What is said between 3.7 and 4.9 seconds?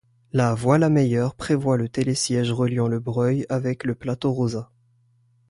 le plateau Rosa.